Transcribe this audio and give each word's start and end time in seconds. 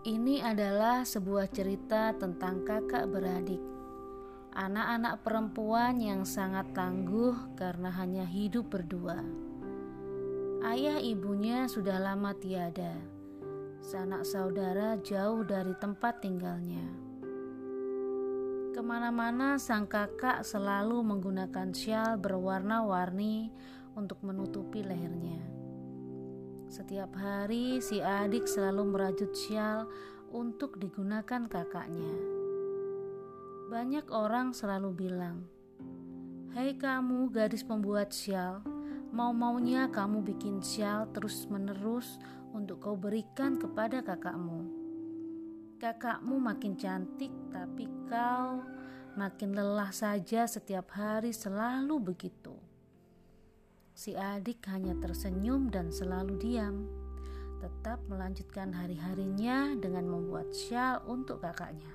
Ini 0.00 0.40
adalah 0.40 1.04
sebuah 1.04 1.52
cerita 1.52 2.16
tentang 2.16 2.64
kakak 2.64 3.04
beradik. 3.04 3.60
Anak-anak 4.56 5.20
perempuan 5.20 6.00
yang 6.00 6.24
sangat 6.24 6.72
tangguh 6.72 7.36
karena 7.52 7.92
hanya 7.92 8.24
hidup 8.24 8.72
berdua. 8.72 9.20
Ayah 10.64 10.96
ibunya 11.04 11.68
sudah 11.68 12.00
lama 12.00 12.32
tiada. 12.32 12.96
Sanak 13.84 14.24
saudara 14.24 14.96
jauh 15.04 15.44
dari 15.44 15.76
tempat 15.76 16.24
tinggalnya. 16.24 16.88
Ke 18.72 18.80
mana-mana 18.80 19.60
sang 19.60 19.84
kakak 19.84 20.48
selalu 20.48 21.04
menggunakan 21.04 21.76
syal 21.76 22.16
berwarna-warni 22.16 23.52
untuk 23.92 24.24
menutupi 24.24 24.80
lehernya. 24.80 25.59
Setiap 26.70 27.18
hari 27.18 27.82
si 27.82 27.98
adik 27.98 28.46
selalu 28.46 28.94
merajut 28.94 29.34
syal 29.34 29.90
untuk 30.30 30.78
digunakan 30.78 31.50
kakaknya. 31.50 32.14
Banyak 33.66 34.06
orang 34.14 34.54
selalu 34.54 34.94
bilang, 34.94 35.50
"Hei 36.54 36.78
kamu 36.78 37.26
gadis 37.34 37.66
pembuat 37.66 38.14
syal, 38.14 38.62
mau-maunya 39.10 39.90
kamu 39.90 40.22
bikin 40.22 40.62
syal 40.62 41.10
terus-menerus 41.10 42.22
untuk 42.54 42.78
kau 42.86 42.94
berikan 42.94 43.58
kepada 43.58 44.06
kakakmu. 44.06 44.62
Kakakmu 45.82 46.38
makin 46.38 46.78
cantik, 46.78 47.34
tapi 47.50 47.90
kau 48.06 48.62
makin 49.18 49.58
lelah 49.58 49.90
saja 49.90 50.46
setiap 50.46 50.94
hari 50.94 51.34
selalu 51.34 52.14
begitu." 52.14 52.39
Si 54.00 54.16
adik 54.16 54.64
hanya 54.72 54.96
tersenyum 54.96 55.68
dan 55.68 55.92
selalu 55.92 56.40
diam, 56.40 56.88
tetap 57.60 58.00
melanjutkan 58.08 58.72
hari-harinya 58.72 59.76
dengan 59.76 60.08
membuat 60.08 60.56
syal 60.56 61.04
untuk 61.04 61.44
kakaknya. 61.44 61.92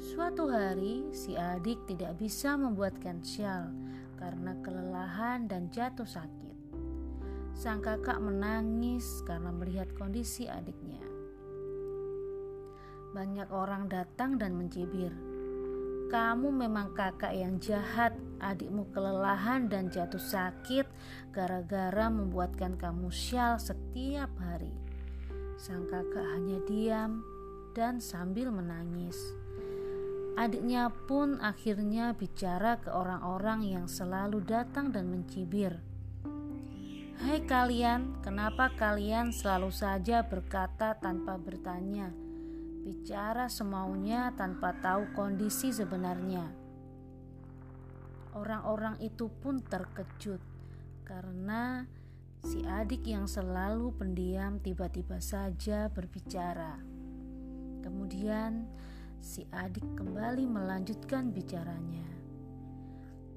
Suatu 0.00 0.48
hari, 0.48 1.12
si 1.12 1.36
adik 1.36 1.84
tidak 1.84 2.16
bisa 2.16 2.56
membuatkan 2.56 3.20
syal 3.20 3.76
karena 4.16 4.56
kelelahan 4.64 5.44
dan 5.52 5.68
jatuh 5.68 6.08
sakit. 6.08 6.56
Sang 7.52 7.84
kakak 7.84 8.16
menangis 8.24 9.20
karena 9.28 9.52
melihat 9.52 9.92
kondisi 9.92 10.48
adiknya. 10.48 11.04
Banyak 13.12 13.52
orang 13.52 13.92
datang 13.92 14.40
dan 14.40 14.56
mencibir 14.56 15.12
kamu 16.08 16.48
memang 16.54 16.96
kakak 16.96 17.36
yang 17.36 17.60
jahat. 17.60 18.16
Adikmu 18.42 18.90
kelelahan 18.90 19.70
dan 19.70 19.90
jatuh 19.90 20.22
sakit 20.22 20.86
gara-gara 21.30 22.06
membuatkan 22.10 22.78
kamu 22.78 23.10
syal 23.10 23.58
setiap 23.58 24.30
hari. 24.40 24.72
Sang 25.58 25.86
kakak 25.86 26.26
hanya 26.34 26.58
diam 26.66 27.22
dan 27.74 27.98
sambil 27.98 28.50
menangis. 28.54 29.16
Adiknya 30.34 30.90
pun 31.06 31.38
akhirnya 31.38 32.10
bicara 32.14 32.82
ke 32.82 32.90
orang-orang 32.90 33.70
yang 33.70 33.86
selalu 33.86 34.42
datang 34.42 34.90
dan 34.90 35.06
mencibir. 35.06 35.78
Hai 37.22 37.46
kalian, 37.46 38.18
kenapa 38.26 38.74
kalian 38.74 39.30
selalu 39.30 39.70
saja 39.70 40.26
berkata 40.26 40.98
tanpa 40.98 41.38
bertanya? 41.38 42.10
bicara 42.84 43.48
semaunya 43.48 44.28
tanpa 44.36 44.76
tahu 44.84 45.08
kondisi 45.16 45.72
sebenarnya. 45.72 46.63
Orang-orang 48.34 48.98
itu 48.98 49.30
pun 49.30 49.62
terkejut 49.62 50.42
karena 51.06 51.86
si 52.42 52.66
adik 52.66 53.06
yang 53.06 53.30
selalu 53.30 53.94
pendiam 53.94 54.58
tiba-tiba 54.58 55.22
saja 55.22 55.86
berbicara. 55.86 56.82
Kemudian 57.80 58.66
si 59.22 59.46
adik 59.54 59.86
kembali 59.94 60.50
melanjutkan 60.50 61.30
bicaranya. 61.30 62.10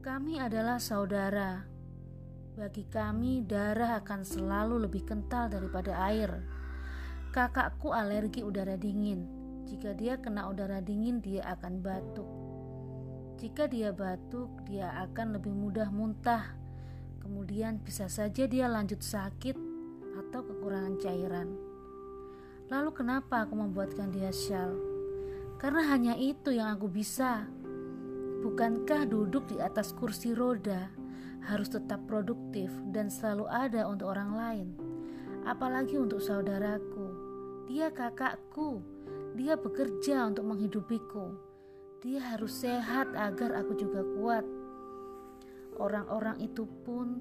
Kami 0.02 0.42
adalah 0.42 0.82
saudara. 0.82 1.62
Bagi 2.58 2.90
kami, 2.90 3.46
darah 3.46 4.02
akan 4.02 4.26
selalu 4.26 4.90
lebih 4.90 5.06
kental 5.06 5.46
daripada 5.46 5.94
air. 6.10 6.42
Kakakku 7.30 7.94
alergi 7.94 8.42
udara 8.42 8.80
dingin. 8.82 9.30
Jika 9.70 9.94
dia 9.94 10.18
kena 10.18 10.50
udara 10.50 10.82
dingin, 10.82 11.22
dia 11.22 11.46
akan 11.54 11.86
batuk. 11.86 12.37
Jika 13.38 13.70
dia 13.70 13.94
batuk, 13.94 14.50
dia 14.66 14.90
akan 15.06 15.38
lebih 15.38 15.54
mudah 15.54 15.94
muntah. 15.94 16.58
Kemudian 17.22 17.78
bisa 17.78 18.10
saja 18.10 18.50
dia 18.50 18.66
lanjut 18.66 19.06
sakit 19.06 19.54
atau 20.18 20.42
kekurangan 20.42 20.98
cairan. 20.98 21.54
Lalu 22.74 22.92
kenapa 22.98 23.46
aku 23.46 23.54
membuatkan 23.54 24.10
dia 24.10 24.34
syal? 24.34 24.74
Karena 25.62 25.86
hanya 25.86 26.18
itu 26.18 26.50
yang 26.50 26.74
aku 26.74 26.90
bisa. 26.90 27.46
Bukankah 28.42 29.06
duduk 29.06 29.46
di 29.54 29.62
atas 29.62 29.94
kursi 29.94 30.34
roda 30.34 30.90
harus 31.46 31.70
tetap 31.70 32.10
produktif 32.10 32.74
dan 32.90 33.14
selalu 33.14 33.46
ada 33.54 33.86
untuk 33.86 34.18
orang 34.18 34.32
lain? 34.34 34.68
Apalagi 35.46 35.96
untuk 36.02 36.26
saudaraku. 36.26 37.30
Dia 37.70 37.94
kakakku 37.94 38.98
dia 39.38 39.54
bekerja 39.54 40.26
untuk 40.26 40.50
menghidupiku. 40.50 41.47
Dia 42.02 42.22
harus 42.34 42.62
sehat 42.62 43.14
agar 43.18 43.58
aku 43.62 43.74
juga 43.74 44.06
kuat. 44.18 44.46
Orang-orang 45.78 46.42
itu 46.42 46.66
pun 46.86 47.18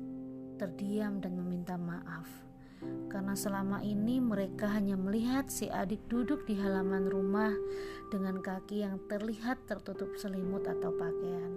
terdiam 0.57 1.21
dan 1.21 1.37
meminta 1.37 1.77
maaf 1.77 2.47
karena 3.07 3.33
selama 3.33 3.81
ini 3.81 4.21
mereka 4.21 4.69
hanya 4.69 4.99
melihat 4.99 5.49
si 5.49 5.71
adik 5.73 6.05
duduk 6.11 6.45
di 6.45 6.59
halaman 6.59 7.09
rumah 7.09 7.55
dengan 8.13 8.43
kaki 8.45 8.85
yang 8.85 9.01
terlihat 9.09 9.65
tertutup 9.65 10.13
selimut 10.21 10.67
atau 10.69 10.93
pakaian. 10.93 11.53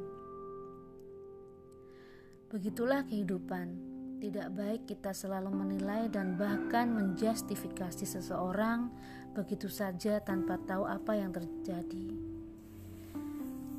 Begitulah 2.50 3.06
kehidupan. 3.06 3.92
Tidak 4.20 4.52
baik 4.52 4.84
kita 4.84 5.16
selalu 5.16 5.48
menilai 5.48 6.12
dan 6.12 6.36
bahkan 6.36 6.92
menjustifikasi 6.92 8.04
seseorang 8.04 8.92
begitu 9.32 9.72
saja 9.72 10.20
tanpa 10.20 10.60
tahu 10.68 10.84
apa 10.84 11.16
yang 11.16 11.32
terjadi. 11.32 12.29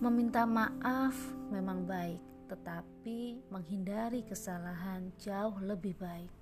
Meminta 0.01 0.49
maaf 0.49 1.13
memang 1.53 1.85
baik, 1.85 2.25
tetapi 2.49 3.45
menghindari 3.53 4.25
kesalahan 4.25 5.13
jauh 5.21 5.61
lebih 5.61 5.93
baik. 6.01 6.40